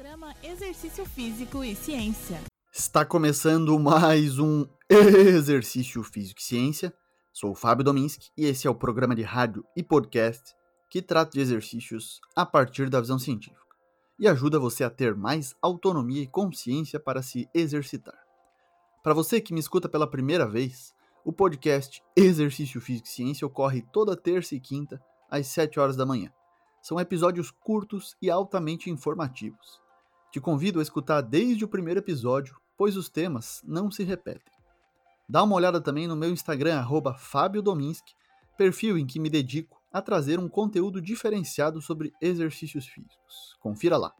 [0.00, 2.40] Programa Exercício Físico e Ciência.
[2.72, 6.94] Está começando mais um Exercício Físico e Ciência.
[7.30, 10.56] Sou o Fábio Dominski e esse é o programa de rádio e podcast
[10.88, 13.60] que trata de exercícios a partir da visão científica
[14.18, 18.18] e ajuda você a ter mais autonomia e consciência para se exercitar.
[19.02, 23.82] Para você que me escuta pela primeira vez, o podcast Exercício Físico e Ciência ocorre
[23.92, 24.98] toda terça e quinta
[25.30, 26.32] às 7 horas da manhã.
[26.80, 29.89] São episódios curtos e altamente informativos.
[30.30, 34.52] Te convido a escutar desde o primeiro episódio, pois os temas não se repetem.
[35.28, 36.84] Dá uma olhada também no meu Instagram,
[37.18, 38.14] Fábio Dominski,
[38.56, 43.56] perfil em que me dedico a trazer um conteúdo diferenciado sobre exercícios físicos.
[43.60, 44.12] Confira lá.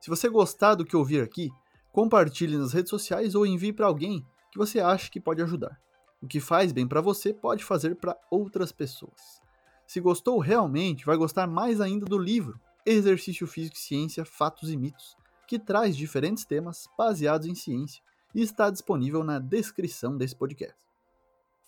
[0.00, 1.50] Se você gostar do que ouvir aqui,
[1.92, 5.80] compartilhe nas redes sociais ou envie para alguém que você acha que pode ajudar.
[6.20, 9.40] O que faz bem para você pode fazer para outras pessoas.
[9.86, 14.76] Se gostou realmente, vai gostar mais ainda do livro Exercício Físico e Ciência, Fatos e
[14.76, 18.02] Mitos, que traz diferentes temas baseados em ciência
[18.34, 20.74] e está disponível na descrição desse podcast.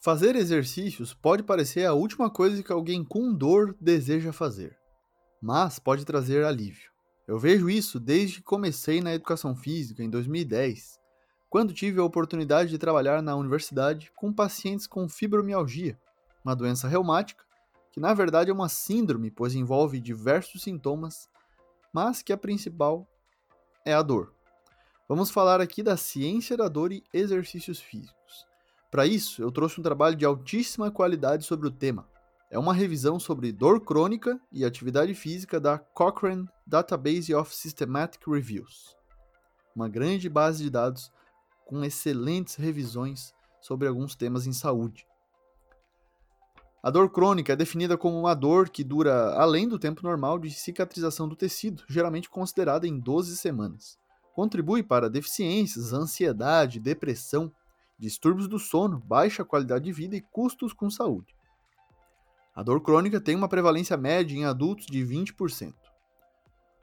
[0.00, 4.76] Fazer exercícios pode parecer a última coisa que alguém com dor deseja fazer,
[5.40, 6.90] mas pode trazer alívio.
[7.26, 11.00] Eu vejo isso desde que comecei na educação física em 2010,
[11.48, 15.98] quando tive a oportunidade de trabalhar na universidade com pacientes com fibromialgia,
[16.44, 17.44] uma doença reumática
[17.94, 21.30] que na verdade é uma síndrome, pois envolve diversos sintomas,
[21.92, 23.08] mas que a principal
[23.84, 24.34] é a dor.
[25.08, 28.48] Vamos falar aqui da ciência da dor e exercícios físicos.
[28.90, 32.08] Para isso, eu trouxe um trabalho de altíssima qualidade sobre o tema.
[32.50, 38.96] É uma revisão sobre dor crônica e atividade física da Cochrane Database of Systematic Reviews.
[39.72, 41.12] Uma grande base de dados
[41.64, 45.06] com excelentes revisões sobre alguns temas em saúde.
[46.84, 50.50] A dor crônica é definida como uma dor que dura além do tempo normal de
[50.50, 53.98] cicatrização do tecido, geralmente considerada em 12 semanas.
[54.34, 57.50] Contribui para deficiências, ansiedade, depressão,
[57.98, 61.34] distúrbios do sono, baixa qualidade de vida e custos com saúde.
[62.54, 65.72] A dor crônica tem uma prevalência média em adultos de 20%.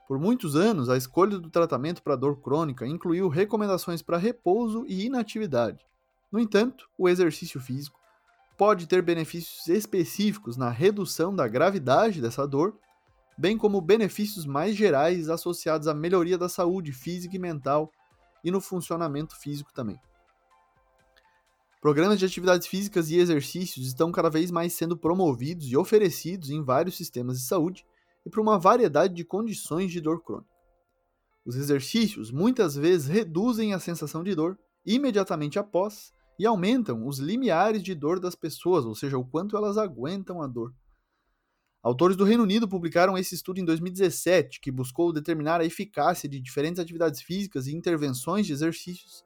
[0.08, 5.06] Por muitos anos, a escolha do tratamento para dor crônica incluiu recomendações para repouso e
[5.06, 5.86] inatividade.
[6.32, 8.01] No entanto, o exercício físico
[8.62, 12.78] pode ter benefícios específicos na redução da gravidade dessa dor,
[13.36, 17.92] bem como benefícios mais gerais associados à melhoria da saúde física e mental
[18.44, 20.00] e no funcionamento físico também.
[21.82, 26.64] Programas de atividades físicas e exercícios estão cada vez mais sendo promovidos e oferecidos em
[26.64, 27.84] vários sistemas de saúde
[28.24, 30.54] e para uma variedade de condições de dor crônica.
[31.44, 37.84] Os exercícios muitas vezes reduzem a sensação de dor imediatamente após e aumentam os limiares
[37.84, 40.74] de dor das pessoas, ou seja, o quanto elas aguentam a dor.
[41.84, 46.42] Autores do Reino Unido publicaram esse estudo em 2017, que buscou determinar a eficácia de
[46.42, 49.24] diferentes atividades físicas e intervenções de exercícios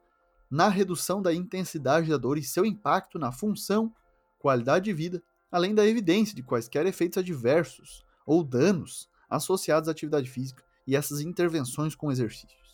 [0.50, 3.90] na redução da intensidade da dor e seu impacto na função,
[4.38, 10.28] qualidade de vida, além da evidência de quaisquer efeitos adversos ou danos associados à atividade
[10.28, 12.65] física e essas intervenções com exercícios.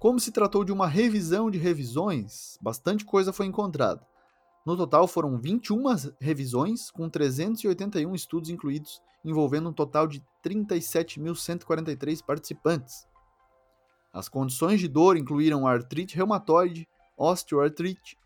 [0.00, 4.00] Como se tratou de uma revisão de revisões, bastante coisa foi encontrada.
[4.64, 5.84] No total foram 21
[6.18, 13.06] revisões, com 381 estudos incluídos, envolvendo um total de 37.143 participantes.
[14.10, 18.16] As condições de dor incluíram artrite reumatoide, osteoartrite,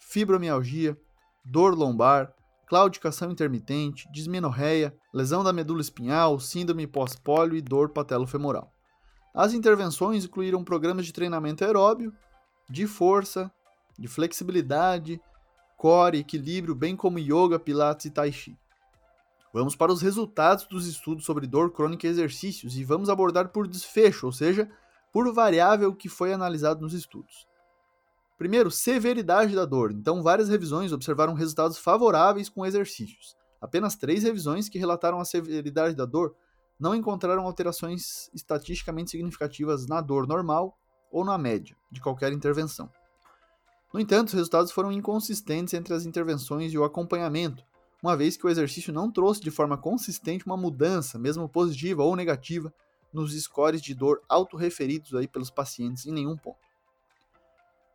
[0.00, 0.98] fibromialgia,
[1.44, 2.34] dor lombar,
[2.66, 8.74] claudicação intermitente, dismenorreia, lesão da medula espinhal, síndrome pós-pólio e dor patelofemoral.
[9.34, 12.12] As intervenções incluíram programas de treinamento aeróbio,
[12.68, 13.50] de força,
[13.98, 15.20] de flexibilidade,
[15.76, 18.56] core, equilíbrio, bem como yoga, pilates e tai chi.
[19.52, 23.66] Vamos para os resultados dos estudos sobre dor crônica e exercícios e vamos abordar por
[23.66, 24.70] desfecho, ou seja,
[25.12, 27.48] por variável que foi analisado nos estudos.
[28.38, 29.90] Primeiro, severidade da dor.
[29.90, 33.36] Então, várias revisões observaram resultados favoráveis com exercícios.
[33.60, 36.34] Apenas três revisões que relataram a severidade da dor
[36.80, 40.76] não encontraram alterações estatisticamente significativas na dor normal
[41.12, 42.90] ou na média de qualquer intervenção.
[43.92, 47.64] No entanto, os resultados foram inconsistentes entre as intervenções e o acompanhamento,
[48.02, 52.16] uma vez que o exercício não trouxe de forma consistente uma mudança, mesmo positiva ou
[52.16, 52.72] negativa,
[53.12, 56.58] nos scores de dor autorreferidos aí pelos pacientes em nenhum ponto.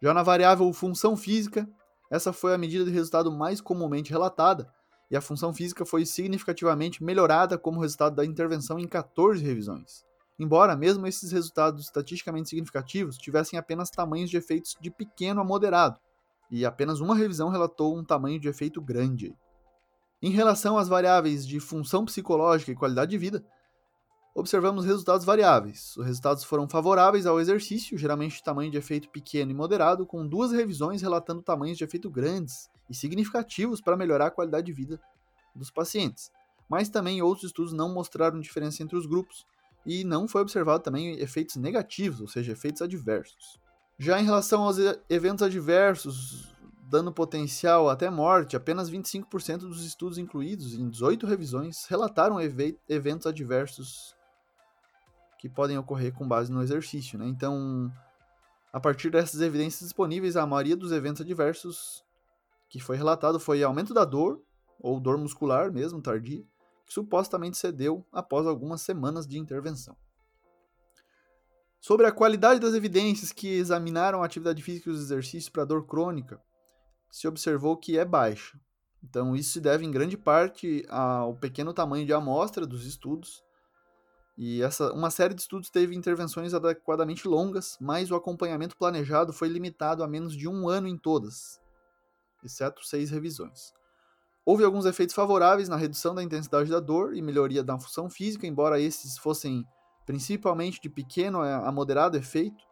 [0.02, 1.68] Já na variável função física,
[2.12, 4.72] essa foi a medida de resultado mais comumente relatada,
[5.10, 10.04] e a função física foi significativamente melhorada como resultado da intervenção em 14 revisões.
[10.38, 16.00] Embora mesmo esses resultados estatisticamente significativos tivessem apenas tamanhos de efeitos de pequeno a moderado,
[16.52, 19.36] e apenas uma revisão relatou um tamanho de efeito grande.
[20.22, 23.46] Em relação às variáveis de função psicológica e qualidade de vida,
[24.36, 25.96] observamos resultados variáveis.
[25.96, 30.52] Os resultados foram favoráveis ao exercício, geralmente tamanho de efeito pequeno e moderado, com duas
[30.52, 35.00] revisões relatando tamanhos de efeito grandes e significativos para melhorar a qualidade de vida
[35.56, 36.30] dos pacientes.
[36.70, 39.46] Mas também outros estudos não mostraram diferença entre os grupos
[39.86, 43.58] e não foi observado também efeitos negativos, ou seja, efeitos adversos.
[43.98, 44.76] Já em relação aos
[45.10, 46.54] eventos adversos,
[46.90, 54.14] dano potencial até morte, apenas 25% dos estudos incluídos em 18 revisões relataram eventos adversos
[55.38, 57.18] que podem ocorrer com base no exercício.
[57.18, 57.28] Né?
[57.28, 57.92] Então,
[58.72, 62.04] a partir dessas evidências disponíveis, a maioria dos eventos adversos
[62.70, 64.42] que foi relatado foi aumento da dor,
[64.80, 66.44] ou dor muscular mesmo, tardia,
[66.86, 69.96] que supostamente cedeu após algumas semanas de intervenção.
[71.80, 75.86] Sobre a qualidade das evidências que examinaram a atividade física e os exercícios para dor
[75.86, 76.42] crônica,
[77.12, 78.60] se observou que é baixa.
[79.02, 83.45] Então, isso se deve em grande parte ao pequeno tamanho de amostra dos estudos.
[84.38, 89.48] E essa, uma série de estudos teve intervenções adequadamente longas, mas o acompanhamento planejado foi
[89.48, 91.62] limitado a menos de um ano em todas,
[92.44, 93.74] exceto seis revisões.
[94.46, 98.46] Houve alguns efeitos favoráveis na redução da intensidade da dor e melhoria da função física,
[98.46, 99.66] embora esses fossem
[100.06, 102.64] principalmente de pequeno a moderado efeito.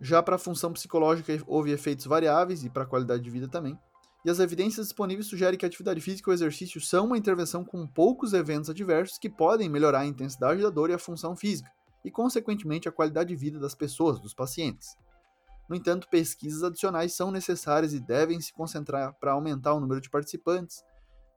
[0.00, 3.78] Já para a função psicológica houve efeitos variáveis e para a qualidade de vida também.
[4.24, 7.62] E as evidências disponíveis sugerem que a atividade física e o exercício são uma intervenção
[7.62, 11.70] com poucos eventos adversos que podem melhorar a intensidade da dor e a função física,
[12.02, 14.96] e consequentemente a qualidade de vida das pessoas, dos pacientes.
[15.68, 20.08] No entanto, pesquisas adicionais são necessárias e devem se concentrar para aumentar o número de
[20.08, 20.82] participantes,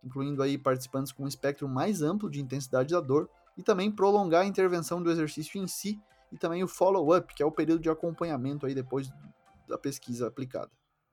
[0.01, 4.43] incluindo aí participantes com um espectro mais amplo de intensidade da dor, e também prolongar
[4.43, 5.99] a intervenção do exercício em si
[6.31, 9.09] e também o follow-up, que é o período de acompanhamento aí depois
[9.67, 10.71] da pesquisa aplicada.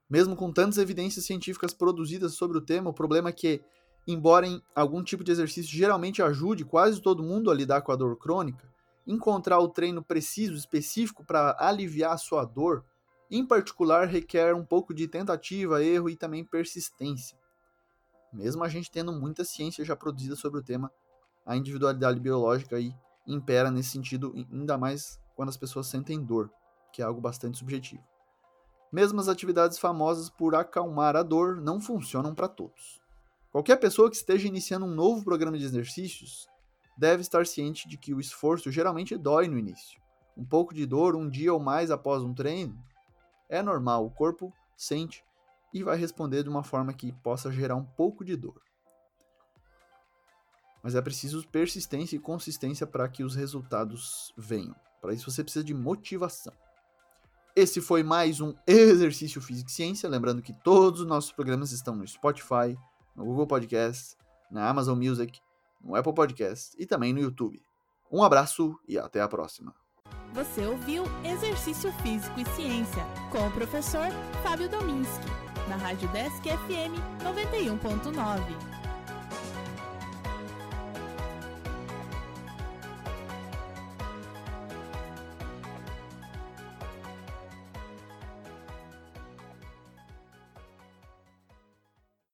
[0.08, 3.62] Mesmo com tantas evidências científicas produzidas sobre o tema, o problema é que,
[4.06, 7.96] embora em algum tipo de exercício geralmente ajude quase todo mundo a lidar com a
[7.96, 8.68] dor crônica,
[9.06, 12.84] encontrar o treino preciso, específico para aliviar a sua dor
[13.30, 17.36] em particular, requer um pouco de tentativa, erro e também persistência.
[18.32, 20.92] Mesmo a gente tendo muita ciência já produzida sobre o tema,
[21.46, 22.94] a individualidade biológica aí
[23.26, 26.50] impera nesse sentido, ainda mais quando as pessoas sentem dor,
[26.92, 28.02] que é algo bastante subjetivo.
[28.94, 33.02] Mesmo as atividades famosas por acalmar a dor não funcionam para todos.
[33.50, 36.48] Qualquer pessoa que esteja iniciando um novo programa de exercícios
[36.96, 40.00] deve estar ciente de que o esforço geralmente dói no início.
[40.36, 42.80] Um pouco de dor um dia ou mais após um treino
[43.48, 45.24] é normal, o corpo sente
[45.72, 48.62] e vai responder de uma forma que possa gerar um pouco de dor.
[50.84, 54.76] Mas é preciso persistência e consistência para que os resultados venham.
[55.00, 56.54] Para isso você precisa de motivação.
[57.56, 60.08] Esse foi mais um Exercício Físico e Ciência.
[60.08, 62.76] Lembrando que todos os nossos programas estão no Spotify,
[63.14, 64.16] no Google Podcast,
[64.50, 65.38] na Amazon Music,
[65.80, 67.62] no Apple Podcast e também no YouTube.
[68.10, 69.72] Um abraço e até a próxima.
[70.32, 74.08] Você ouviu Exercício Físico e Ciência com o professor
[74.42, 75.26] Fábio Dominski,
[75.68, 78.83] na Rádio Desk FM 91.9.